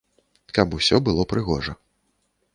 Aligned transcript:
Каб 0.59 0.73
усё 0.77 1.01
было 1.11 1.27
прыгожа. 1.35 1.79